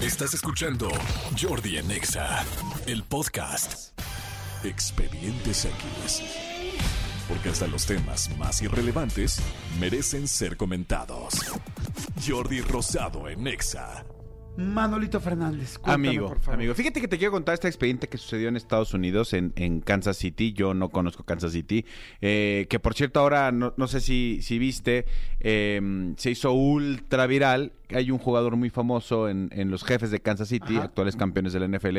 [0.00, 0.90] Estás escuchando
[1.40, 2.44] Jordi en Exa,
[2.86, 3.98] el podcast.
[4.62, 6.22] Expedientes X.
[7.26, 9.40] Porque hasta los temas más irrelevantes
[9.80, 11.40] merecen ser comentados.
[12.26, 14.04] Jordi Rosado en Exa.
[14.56, 15.78] Manolito Fernández.
[15.84, 16.54] Amigo, por favor.
[16.54, 19.80] amigo, fíjate que te quiero contar este expediente que sucedió en Estados Unidos, en, en
[19.80, 20.52] Kansas City.
[20.52, 21.84] Yo no conozco Kansas City.
[22.20, 25.04] eh, que por cierto, ahora no, no sé si, si viste,
[25.40, 27.72] eh, se hizo ultra viral.
[27.90, 30.84] Hay un jugador muy famoso en, en los jefes de Kansas City, Ajá.
[30.86, 31.98] actuales campeones de la NFL,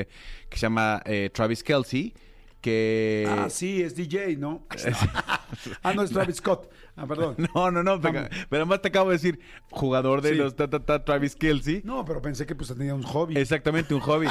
[0.50, 2.14] que se llama eh, Travis Kelsey.
[2.62, 3.26] Que.
[3.30, 4.66] Ah, sí, es DJ, ¿no?
[5.84, 6.70] ah, no, es Travis Scott.
[6.96, 7.36] Ah, perdón.
[7.56, 9.40] No, no, no, pero, pero además te acabo de decir,
[9.70, 10.36] jugador de Sí.
[10.36, 11.82] los ta, ta, ta, Travis Kelsey.
[11.84, 13.38] No, pero pensé que pues tenía un hobby.
[13.38, 14.28] Exactamente, un hobby.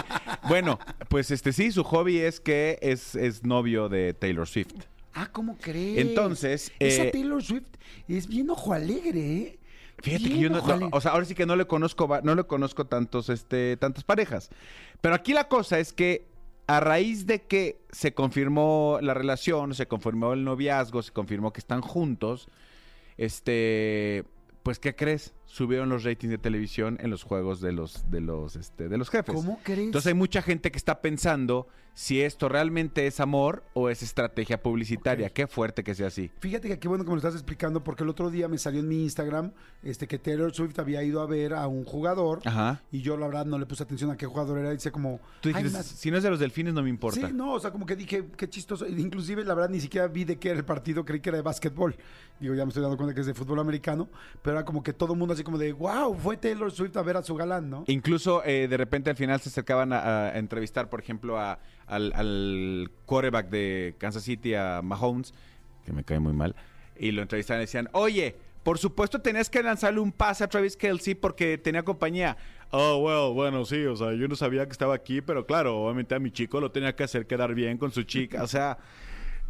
[0.49, 4.75] bueno, pues este sí, su hobby es que es, es novio de Taylor Swift.
[5.15, 5.99] Ah, ¿cómo crees?
[5.99, 7.69] Entonces, Esa eh, Taylor Swift
[8.07, 9.59] es bien ojo alegre, ¿eh?
[10.03, 10.63] Fíjate que yo no,
[10.93, 14.51] o sea, ahora sí que no le conozco, no le conozco tantos, este, tantas parejas.
[15.01, 16.27] Pero aquí la cosa es que
[16.67, 21.61] a raíz de que se confirmó la relación, se confirmó el noviazgo, se confirmó que
[21.61, 22.49] están juntos,
[23.17, 24.25] este,
[24.63, 25.33] pues ¿qué crees?
[25.47, 29.09] Subieron los ratings de televisión en los juegos de los, de los, este, de los
[29.11, 29.35] jefes.
[29.35, 29.87] ¿Cómo crees?
[29.87, 34.63] Entonces hay mucha gente que está pensando si esto realmente es amor o es estrategia
[34.63, 35.31] publicitaria.
[35.31, 36.31] Qué fuerte que sea así.
[36.41, 38.81] Fíjate que qué bueno que me lo estás explicando porque el otro día me salió
[38.81, 42.83] en mi Instagram este que Taylor Swift había ido a ver a un jugador Ajá.
[42.93, 45.21] y yo la verdad no le puse atención a qué jugador era y dice como
[45.41, 47.29] Tú "Ay, dijiste, más- si no es de los delfines no me importa.
[47.29, 48.87] Sí, no, o sea, como que dije, qué chistoso.
[48.87, 51.43] Inclusive, la verdad, ni siquiera vi de qué era el partido, creí que era de
[51.43, 51.97] básquetbol.
[52.41, 54.11] Digo, ya me estoy dando cuenta que es de fútbol americano,
[54.43, 57.03] pero era como que todo el mundo así como de, wow, fue Taylor Swift a
[57.03, 57.85] ver a su galán, ¿no?
[57.87, 62.13] Incluso eh, de repente al final se acercaban a, a entrevistar, por ejemplo, a- al,
[62.15, 65.33] al quarterback de Kansas City, a Mahomes,
[65.85, 66.57] que me cae muy mal,
[66.99, 68.35] y lo entrevistaban y decían, oye,
[68.65, 72.37] por supuesto tenías que lanzarle un pase a Travis Kelsey porque tenía compañía.
[72.73, 76.17] Oh, well, bueno, sí, o sea, yo no sabía que estaba aquí, pero claro, obviamente
[76.17, 78.79] a mi chico lo tenía que hacer quedar bien con su chica, o sea...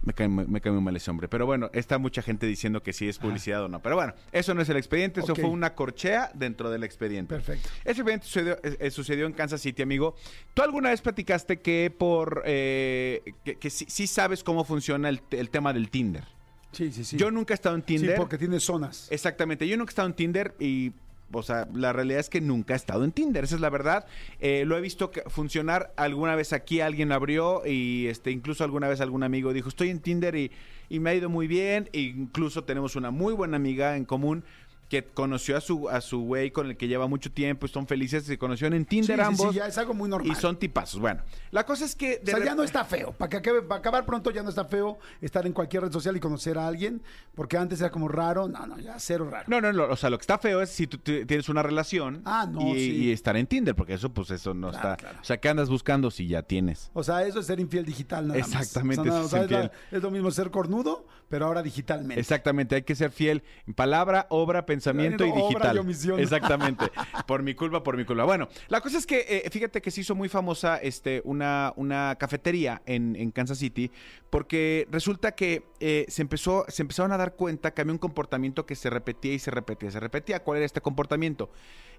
[0.02, 1.27] Me cae, me cae muy mal ese hombre.
[1.28, 3.81] Pero bueno, está mucha gente diciendo que sí es publicidad o no.
[3.82, 7.34] Pero bueno, eso no es el expediente, eso fue una corchea dentro del expediente.
[7.34, 7.69] Perfecto.
[7.84, 10.15] Ese sucedió, eh, eh, sucedió en Kansas City, amigo.
[10.54, 15.21] ¿Tú alguna vez platicaste que por eh, que, que sí, sí sabes cómo funciona el,
[15.31, 16.25] el tema del Tinder?
[16.72, 17.16] Sí, sí, sí.
[17.16, 18.16] Yo nunca he estado en Sí, Tinder.
[18.16, 19.09] porque tiene zonas.
[19.10, 20.92] Exactamente, yo nunca he estado en Tinder y,
[21.32, 24.06] o sea, la realidad es que nunca he estado en Tinder, esa es la verdad.
[24.41, 29.00] Eh, lo he visto funcionar alguna vez aquí, alguien abrió y este, incluso alguna vez
[29.00, 30.53] algún amigo dijo, estoy en Tinder y,
[30.88, 31.88] y me ha ido muy bien.
[31.92, 34.44] E incluso tenemos una muy buena amiga en común
[34.88, 37.86] que conoció a su a su güey con el que lleva mucho tiempo y son
[37.88, 39.54] felices, se conocieron en Sí, Tinder sí, sí, ambos.
[39.54, 40.30] ya es algo muy normal.
[40.30, 41.00] Y son tipazos.
[41.00, 42.20] Bueno, la cosa es que...
[42.22, 43.12] O sea, ya no está feo.
[43.12, 46.16] Para que acabe, para acabar pronto ya no está feo estar en cualquier red social
[46.16, 47.02] y conocer a alguien,
[47.34, 48.47] porque antes era como raro.
[48.47, 49.44] No, no, ya cero raro.
[49.48, 52.22] No, no, no, o sea, lo que está feo es si tú tienes una relación
[52.24, 52.91] Ah, no, y, sí.
[53.06, 54.97] y estar en Tinder, porque eso, pues eso no Claro, está.
[54.98, 55.18] claro.
[55.20, 56.91] O sea, ¿qué andas buscando si ya tienes?
[56.94, 58.48] O sea, eso es ser infiel digital nada más.
[58.50, 62.20] Exactamente, O sea, es la- es lo mismo ser cornudo, pero ahora digitalmente.
[62.20, 64.75] Exactamente, hay que ser fiel en palabra, obra, pensamiento
[65.26, 65.76] y Obra digital.
[65.76, 66.22] y.
[66.22, 66.91] Exactamente.
[67.26, 68.25] por mi culpa, por mi culpa.
[68.25, 72.16] Bueno, la cosa es que eh, fíjate que se hizo muy famosa este, una, una
[72.19, 73.91] cafetería en, en Kansas City
[74.31, 78.66] porque resulta que eh, se, empezó, se empezaron a dar cuenta que había un comportamiento
[78.66, 80.42] que se repetía y se repetía, se repetía.
[80.42, 81.50] ¿Cuál era este comportamiento?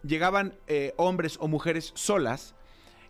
[0.03, 2.55] Llegaban eh, hombres o mujeres solas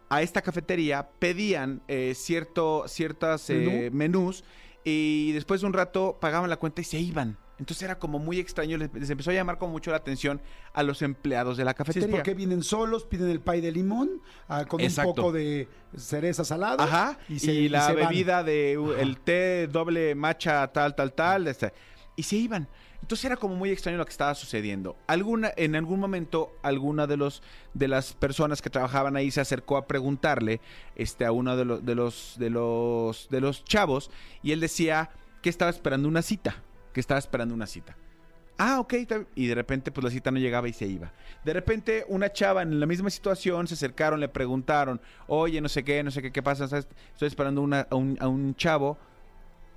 [0.10, 3.50] a esta cafetería, pedían eh, cierto, ciertas
[3.92, 4.46] menús
[4.86, 7.38] y después de un rato pagaban la cuenta y se iban.
[7.60, 10.40] Entonces era como muy extraño, les, les empezó a llamar como mucho la atención
[10.74, 12.16] a los empleados de la Sí, es cafetería.
[12.16, 15.10] porque vienen solos, piden el pay de limón ah, con Exacto.
[15.10, 16.84] un poco de cereza salada.
[16.84, 18.10] Ajá, y, se- y la se van.
[18.10, 21.74] bebida de uh, el té doble matcha tal, tal, tal, este,
[22.16, 22.68] y se iban.
[23.02, 24.98] Entonces era como muy extraño lo que estaba sucediendo.
[25.08, 27.42] Alguna, en algún momento, alguna de los
[27.74, 30.60] de las personas que trabajaban ahí se acercó a preguntarle
[30.96, 34.10] este, a uno de los, de los de los de los chavos
[34.44, 35.12] y él decía
[35.44, 36.64] que estaba esperando una cita,
[36.98, 37.96] que estaba esperando una cita.
[38.58, 38.96] Ah, ok.
[39.36, 41.14] Y de repente, pues la cita no llegaba y se iba.
[41.46, 45.84] De repente, una chava en la misma situación se acercaron, le preguntaron, oye, no sé
[45.84, 46.66] qué, no sé qué, qué pasa.
[46.66, 48.98] Estoy esperando a, un, a un chavo.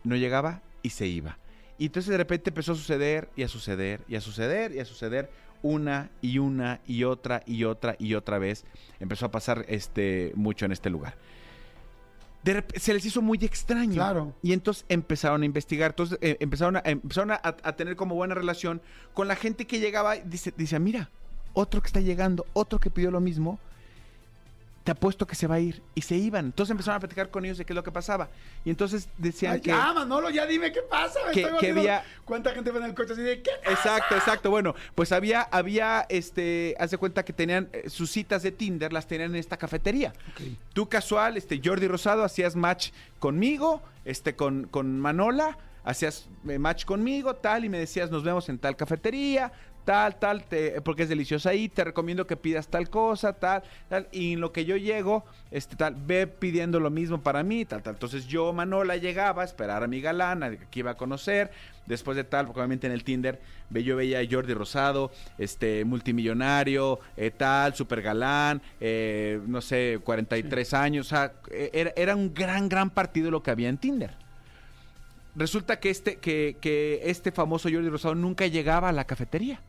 [0.02, 1.36] No llegaba y se iba.
[1.76, 4.86] Y entonces de repente empezó a suceder y a suceder y a suceder y a
[4.86, 5.30] suceder
[5.62, 8.64] una y una y otra y otra y otra vez.
[8.98, 11.16] Empezó a pasar este mucho en este lugar.
[12.42, 13.94] De se les hizo muy extraño.
[13.94, 14.34] Claro.
[14.42, 15.90] Y entonces empezaron a investigar.
[15.90, 18.80] Entonces eh, empezaron, a, empezaron a, a tener como buena relación
[19.12, 20.16] con la gente que llegaba.
[20.16, 21.10] y Dice, dice, mira,
[21.52, 23.58] otro que está llegando, otro que pidió lo mismo.
[24.90, 25.80] Te apuesto que se va a ir.
[25.94, 26.46] Y se iban.
[26.46, 28.28] Entonces empezaron a platicar con ellos de qué es lo que pasaba.
[28.64, 29.70] Y entonces decían Ay, que...
[29.70, 31.20] ya, Manolo, ya dime qué pasa.
[31.28, 33.50] me que- estoy que había- ¿Cuánta gente va en el coche así de qué?
[33.68, 34.50] Exacto, exacto.
[34.50, 38.92] Bueno, pues había, había, este, haz de cuenta que tenían eh, sus citas de Tinder,
[38.92, 40.12] las tenían en esta cafetería.
[40.72, 42.90] Tú casual, este, Jordi Rosado, hacías match
[43.20, 48.48] conmigo, este, con, con Manola, hacías eh, match conmigo, tal, y me decías, nos vemos
[48.48, 49.52] en tal cafetería,
[49.84, 54.08] tal, tal, te- porque es delicioso ahí, te recomiendo que pidas tal cosa, tal, tal,
[54.12, 57.82] y en lo que yo llego, este, tal, ve pidiendo lo mismo para mí, tal,
[57.82, 57.94] tal.
[57.94, 61.50] Entonces yo, Manola, llegaba a esperar a mi galán, a que iba a conocer,
[61.86, 65.84] después de tal, porque obviamente en el Tinder, ve- yo veía a Jordi Rosado, este,
[65.84, 72.14] multimillonario, eh, tal, super galán, eh, no sé, 43 años, o sea, eh, era, era
[72.16, 74.14] un gran, gran partido lo que había en Tinder.
[75.36, 79.60] Resulta que este, que, que este famoso Jordi Rosado nunca llegaba a la cafetería.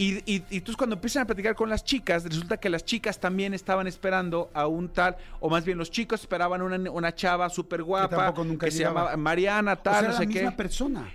[0.00, 3.20] Y, y, y entonces cuando empiezan a platicar con las chicas, resulta que las chicas
[3.20, 7.50] también estaban esperando a un tal, o más bien los chicos esperaban una, una chava
[7.50, 10.32] súper guapa, tampoco nunca que se llamaba Mariana, O tal, sea, no era sé la
[10.32, 10.38] qué.
[10.40, 11.14] misma persona.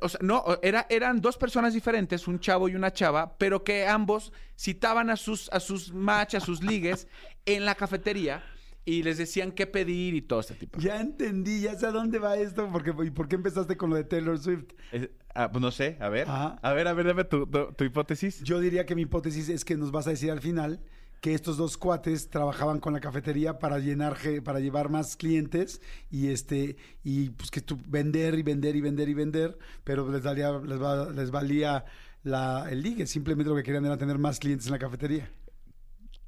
[0.00, 3.86] O sea, no, era, eran dos personas diferentes, un chavo y una chava, pero que
[3.86, 7.06] ambos citaban a sus, a sus match, a sus ligues
[7.44, 8.42] en la cafetería
[8.86, 10.78] y les decían qué pedir y todo este tipo.
[10.80, 13.96] Ya entendí, ya sé a dónde va esto, porque ¿y por qué empezaste con lo
[13.96, 14.64] de Taylor Swift?
[14.92, 16.26] Es- ah, pues no sé, a ver.
[16.28, 16.58] Ajá.
[16.62, 18.42] A ver, a ver, dame tu, tu- tu hipótesis.
[18.42, 20.80] Yo diría que mi hipótesis es que nos vas a decir al final
[21.20, 25.80] que estos dos cuates trabajaban con la cafetería para llenar para llevar más clientes
[26.10, 30.22] y este y pues que tú vender y vender y vender y vender, pero les
[30.22, 31.84] valía les, va- les valía
[32.22, 35.28] la, el ligue, simplemente lo que querían era tener más clientes en la cafetería.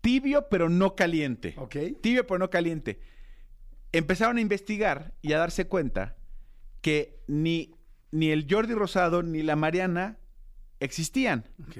[0.08, 1.52] Tibio, pero no caliente.
[1.58, 1.76] ¿Ok?
[2.00, 2.98] Tibio, pero no caliente.
[3.92, 6.16] Empezaron a investigar y a darse cuenta
[6.80, 7.74] que ni,
[8.10, 10.16] ni el Jordi Rosado ni la Mariana
[10.80, 11.44] existían.
[11.68, 11.76] Ok.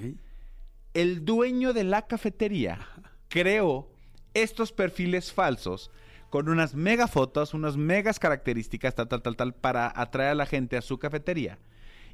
[0.93, 2.87] el dueño de la cafetería
[3.29, 3.89] creó
[4.35, 5.91] estos perfiles falsos
[6.29, 10.45] con unas mega fotos, unas megas características, tal, tal, tal, tal, para atraer a la
[10.45, 11.59] gente a su cafetería.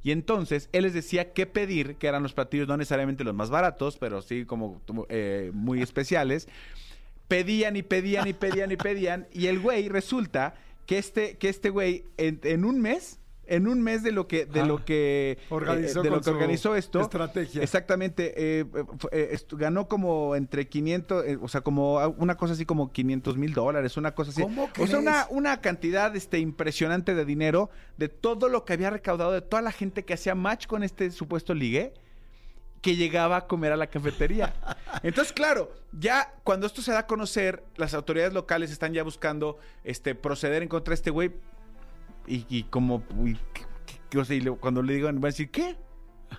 [0.05, 3.49] Y entonces él les decía qué pedir, que eran los platillos no necesariamente los más
[3.49, 6.47] baratos, pero sí como eh, muy especiales.
[7.27, 9.27] Pedían y pedían y pedían y pedían.
[9.33, 10.55] Y el güey resulta
[10.85, 14.47] que este, que este güey en, en un mes, en un mes de lo que,
[14.47, 17.63] de Ah, lo que organizó eh, de lo que organizó esto, estrategia.
[17.63, 18.33] Exactamente.
[18.37, 18.65] eh,
[19.13, 23.53] eh, ganó como entre 500, eh, o sea, como una cosa así como 500 mil
[23.53, 24.43] dólares, una cosa así.
[24.43, 28.91] ¿Cómo O sea, una, una cantidad este, impresionante de dinero de todo lo que había
[28.91, 31.93] recaudado, de toda la gente que hacía match con este supuesto ligue
[32.85, 34.53] que llegaba a comer a la cafetería.
[35.03, 39.59] Entonces, claro, ya cuando esto se da a conocer, las autoridades locales están ya buscando
[39.85, 41.33] este proceder en contra de este güey.
[42.27, 44.19] Y, y como, uy, ¿qué- qué- qué?
[44.19, 45.77] o sea, y le- cuando le digan, va a decir, ¿qué?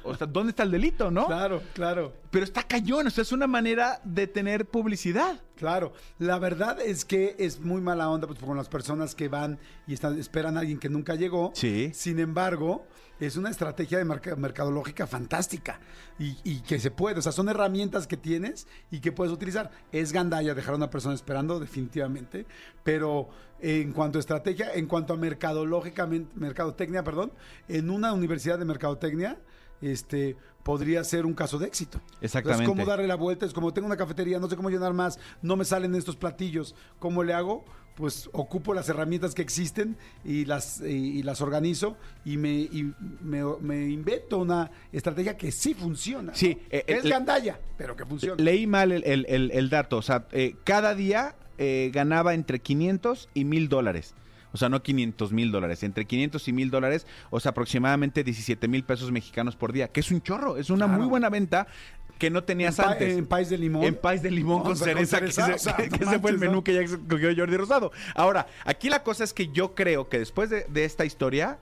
[0.03, 1.27] O sea, ¿dónde está el delito, no?
[1.27, 2.13] Claro, claro.
[2.31, 5.42] Pero está cañón, o sea, es una manera de tener publicidad.
[5.56, 9.57] Claro, la verdad es que es muy mala onda pues, con las personas que van
[9.88, 11.51] y están, esperan a alguien que nunca llegó.
[11.56, 11.92] Sí.
[11.94, 12.86] Sin embargo,
[13.21, 15.80] es una estrategia de merca- mercadológica fantástica
[16.19, 19.71] y, y que se puede, o sea, son herramientas que tienes y que puedes utilizar.
[19.94, 22.45] Es gandalla dejar a una persona esperando, definitivamente,
[22.83, 23.30] pero
[23.62, 27.31] en cuanto a estrategia, en cuanto a mercadológicamente, mercadotecnia, perdón,
[27.69, 29.39] en una universidad de mercadotecnia,
[29.81, 32.01] este podría ser un caso de éxito.
[32.22, 32.63] Exactamente.
[32.63, 35.19] Es como darle la vuelta, es como tengo una cafetería, no sé cómo llenar más,
[35.44, 37.63] no me salen estos platillos, ¿cómo le hago?
[37.95, 39.95] Pues ocupo las herramientas que existen
[40.25, 42.92] y las, y, y las organizo y, me, y
[43.22, 46.31] me, me invento una estrategia que sí funciona.
[46.31, 46.38] ¿no?
[46.38, 48.44] Sí, eh, es el- gandalla, pero que funciona.
[48.44, 52.60] Leí mal el, el- el- el dato, o sea, eh, cada día eh, ganaba entre
[52.60, 54.13] 500 y 1000 dólares.
[54.55, 58.69] O sea, no 500 mil dólares, entre 500 y 1000 dólares, o sea, aproximadamente 17
[58.69, 61.01] mil pesos mexicanos por día, que es un chorro, es una Claro.
[61.01, 61.67] muy buena venta
[62.17, 63.17] que no tenías en, antes.
[63.17, 63.83] en país de limón.
[63.83, 66.53] En país de limón No, con cereza, que, o sea, que- ese fue el menú
[66.53, 66.63] ¿no?
[66.63, 67.91] que ya escogió Jordi Rosado.
[68.15, 71.57] Ahora, aquí la cosa es que yo creo que después de, de esta historia,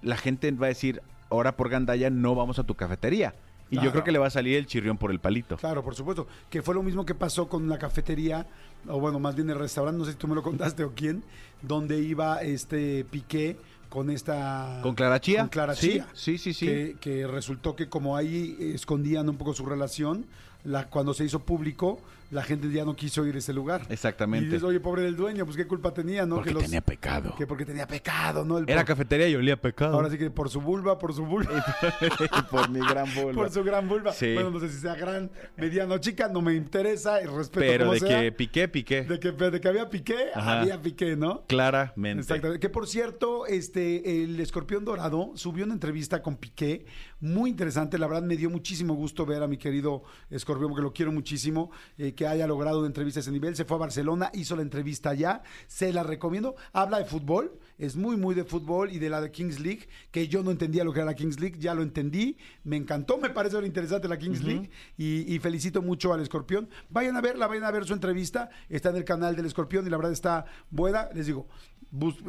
[0.00, 3.34] la gente va a decir, ahora por Gandaya no vamos a tu cafetería.
[3.72, 5.56] Y yo creo que le va a salir el chirrión por el palito.
[5.56, 6.26] Claro, por supuesto.
[6.50, 8.46] Que fue lo mismo que pasó con la cafetería,
[8.86, 11.22] o bueno, más bien el restaurante, no sé si tú me lo contaste o quién,
[11.62, 13.56] donde iba este Piqué
[13.88, 14.80] con esta...
[14.82, 15.40] ¿Con Clara Chía?
[15.40, 16.06] Con Clara Sí, Chía.
[16.14, 16.66] sí, sí, sí.
[16.66, 20.26] Que, que resultó que como ahí escondían un poco su relación,
[20.64, 22.00] la, cuando se hizo público,
[22.32, 23.82] la gente ya no quiso ir a ese lugar.
[23.90, 24.46] Exactamente.
[24.46, 26.36] Y dices, oye, pobre del dueño, pues qué culpa tenía, ¿no?
[26.36, 27.34] Porque que los- tenía pecado.
[27.36, 28.58] Que porque tenía pecado, ¿no?
[28.58, 29.94] El Era por- cafetería y olía pecado.
[29.94, 31.50] Ahora sí que por su vulva, por su vulva.
[32.50, 33.32] por mi gran vulva.
[33.34, 34.12] Por su gran vulva.
[34.12, 34.34] Sí.
[34.34, 37.92] Bueno, no sé si sea gran, mediano, chica, no me interesa, y respeto Pero como
[37.94, 38.20] de sea.
[38.22, 39.02] que piqué, piqué.
[39.02, 40.60] De que, de que había piqué, Ajá.
[40.62, 41.44] había piqué, ¿no?
[41.46, 42.22] Claramente.
[42.22, 42.60] Exactamente.
[42.60, 46.86] Que por cierto, este, el escorpión dorado subió una entrevista con Piqué,
[47.22, 47.96] muy interesante.
[47.98, 51.70] La verdad me dio muchísimo gusto ver a mi querido Escorpión, porque lo quiero muchísimo,
[51.96, 53.56] eh, que haya logrado una entrevista a ese nivel.
[53.56, 56.56] Se fue a Barcelona, hizo la entrevista allá, se la recomiendo.
[56.72, 60.26] Habla de fútbol, es muy, muy de fútbol y de la de Kings League, que
[60.26, 63.30] yo no entendía lo que era la Kings League, ya lo entendí, me encantó, me
[63.30, 66.68] parece muy interesante la Kings League y, y felicito mucho al Escorpión.
[66.90, 69.90] Vayan a verla, vayan a ver su entrevista, está en el canal del Escorpión y
[69.90, 71.08] la verdad está buena.
[71.14, 71.46] Les digo,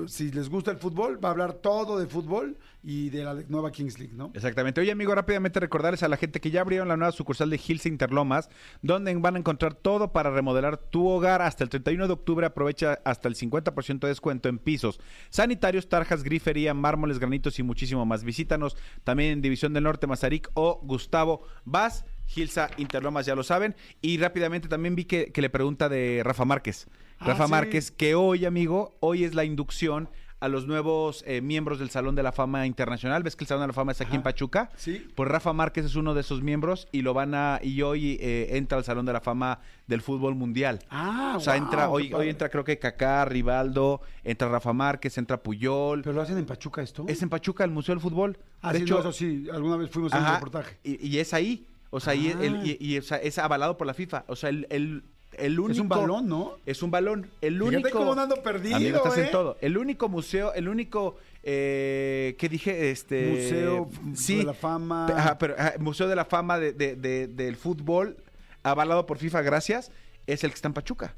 [0.08, 3.72] si les gusta el fútbol, va a hablar todo de fútbol y de la nueva
[3.72, 4.32] Kings League, ¿no?
[4.34, 4.82] Exactamente.
[4.82, 7.86] Oye, amigo, rápidamente recordarles a la gente que ya abrieron la nueva sucursal de Hills
[7.86, 8.50] Interlomas,
[8.82, 12.46] donde van a encontrar todo para remodelar tu hogar hasta el 31 de octubre.
[12.46, 18.05] Aprovecha hasta el 50% de descuento en pisos, sanitarios, tarjas, grifería, mármoles, granitos y muchísimo
[18.05, 18.25] más.
[18.25, 22.05] Visítanos también en División del Norte, Mazarik o Gustavo Vaz.
[22.25, 23.75] Gilsa Interlomas, ya lo saben.
[24.01, 26.88] Y rápidamente también vi que, que le pregunta de Rafa Márquez.
[27.24, 27.51] Ah, Rafa sí.
[27.51, 32.15] Márquez, que hoy, amigo, hoy es la inducción a los nuevos eh, miembros del Salón
[32.15, 33.24] de la Fama Internacional.
[33.24, 34.24] ¿Ves que el Salón de la Fama es aquí en.
[34.24, 34.70] Pachuca?
[34.75, 35.08] Sí.
[35.15, 38.50] Pues Rafa Márquez es uno de esos miembros y lo van a y hoy eh,
[38.58, 40.80] entra al Salón de la Fama del fútbol mundial.
[40.89, 45.42] Ah, o sea, wow, entra hoy entra creo que Kaká, Rivaldo, entra Rafa Márquez, entra
[45.42, 46.01] Puyol.
[46.01, 47.06] ¿Pero lo hacen en Pachuca esto?
[47.08, 48.38] es en Pachuca el Museo del Fútbol.
[48.62, 50.77] Ah, de sí, hecho, no, eso sí, alguna vez fuimos a un reportaje.
[50.84, 51.65] y, y es ahí.
[51.89, 52.62] O sea, y, el- Ah.
[52.65, 54.25] y- y, o sea, es avalado por la FIFA.
[54.27, 55.03] O sea, el, el,
[55.37, 56.57] el único Es un balón, ¿no?
[56.65, 57.29] Es un balón.
[57.41, 57.89] El único.
[57.91, 59.25] cómo ando perdido, Amigo, estás ¿eh?
[59.25, 59.57] en todo.
[59.61, 65.05] El único museo, el único eh, que dije, este Museo sí, de la Fama.
[65.07, 68.17] Pe- ajá, pero ajá, Museo de la Fama de, de- de- del fútbol,
[68.63, 69.91] avalado por FIFA, gracias,
[70.27, 71.15] es el que está en Pachuca.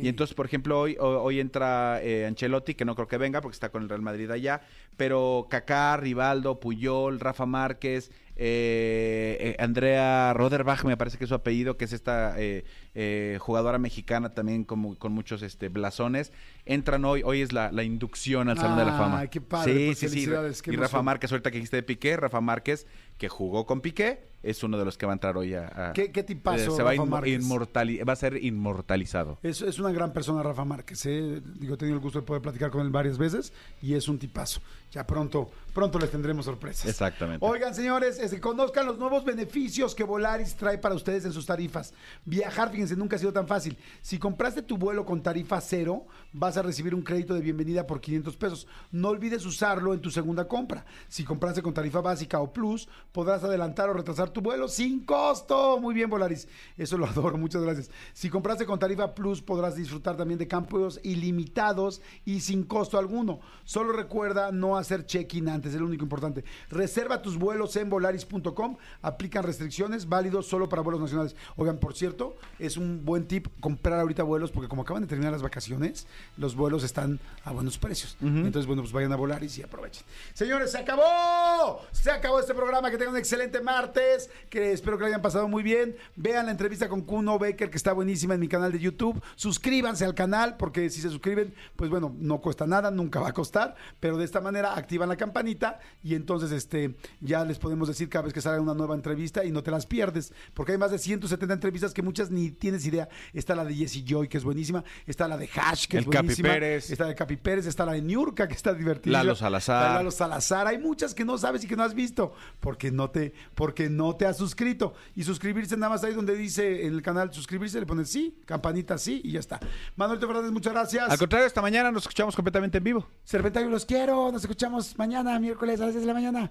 [0.00, 3.40] Y entonces, por ejemplo, hoy, ho- hoy entra eh, Ancelotti, que no creo que venga
[3.40, 4.60] porque está con el Real Madrid allá,
[4.96, 11.34] pero Kaká, Rivaldo, Puyol, Rafa Márquez, eh, eh, Andrea Roderbach, me parece que es su
[11.34, 16.32] apellido, que es esta eh, jugadora mexicana también con, con muchos este, blasones,
[16.66, 19.20] entran hoy, hoy es la, la inducción al Salón de la Fama.
[19.20, 20.70] Ay, qué padre, Sí, pues, sí, sí.
[20.72, 21.02] Y Rafa.
[21.02, 22.86] Márquez, ahorita que dijiste de Piqué, Rafa Márquez,
[23.18, 25.88] que jugó con Piqué, es uno de los que va a entrar hoy a...
[25.88, 29.38] a- ¿Qué- qué tipazo, se va, a Rafa inmortali- va a ser inmortalizado.
[29.42, 31.02] Es, es una gran persona Rafa Márquez.
[31.04, 34.18] Digo, he tenido el gusto de poder platicar con él varias veces y es un
[34.18, 34.60] tipazo.
[34.92, 36.86] Ya pronto, pronto les tendremos sorpresas.
[36.90, 37.44] Exactamente.
[37.44, 41.92] Oigan, señores, este, conozcan los nuevos beneficios que Volaris trae para ustedes en sus tarifas.
[42.24, 43.76] Viajar, fíjense, nunca ha sido tan fácil.
[44.00, 48.00] Si compraste tu vuelo con tarifa cero, vas a recibir un crédito de bienvenida por
[48.00, 48.66] 500 pesos.
[48.90, 50.86] No olvides usarlo en tu segunda compra.
[51.08, 55.78] Si compraste con tarifa básica o plus, podrás adelantar o retrasar tu vuelo sin costo.
[55.78, 56.48] Muy bien, Volaris.
[56.78, 57.90] Eso lo adoro, muchas gracias.
[58.14, 63.40] Si compraste con tarifa plus, podrás disfrutar también de campos ilimitados y sin costo alguno.
[63.64, 66.44] Solo recuerda no hacer check-in antes, es lo único importante.
[66.70, 68.76] Reserva tus vuelos en volaris.com.
[69.02, 71.34] Aplican restricciones, válidos solo para vuelos nacionales.
[71.56, 75.32] Oigan, por cierto, es un buen tip comprar ahorita vuelos porque como acaban de terminar
[75.32, 76.06] las vacaciones,
[76.36, 78.16] los vuelos están a buenos precios.
[78.20, 80.04] Entonces, bueno, pues vayan a Volaris y aprovechen.
[80.32, 81.82] Señores, se acabó.
[81.92, 82.90] Se acabó este programa.
[82.90, 84.30] Que tengan un excelente martes.
[84.48, 85.96] Que espero que lo hayan pasado muy bien.
[86.16, 89.22] Vean la entrevista con Kuno Baker, que está buenísima en mi canal de YouTube.
[89.36, 93.32] Suscríbanse al canal, porque si se suscriben, pues bueno, no cuesta nada, nunca va a
[93.32, 93.74] costar.
[94.00, 98.24] Pero de esta manera activan la campanita y entonces este ya les podemos decir cada
[98.24, 100.32] vez que salga una nueva entrevista y no te las pierdes.
[100.54, 103.08] Porque hay más de 170 entrevistas que muchas ni tienes idea.
[103.32, 104.84] Está la de Jesse Joy, que es buenísima.
[105.06, 106.48] Está la de Hash, que El es Capi buenísima.
[106.50, 106.90] Pérez.
[106.90, 107.66] Está la de Capi Pérez.
[107.66, 109.18] Está la de Niurka, que está divertida.
[109.18, 109.94] Lalo Salazar.
[109.96, 110.66] Lalo Salazar.
[110.66, 114.16] Hay muchas que no sabes y que no has visto porque no te, porque no
[114.16, 114.94] te has suscrito.
[115.14, 118.98] Y suscribirse nada más ahí donde dice en el canal suscribirse, le pones sí, campanita
[118.98, 119.60] sí y ya está.
[119.96, 121.10] Manuel Fernández, muchas gracias.
[121.10, 123.06] Al contrario, esta mañana nos escuchamos completamente en vivo.
[123.24, 124.30] Serpentario, los quiero.
[124.32, 126.50] Nos escuchamos mañana, miércoles a las 10 de la mañana.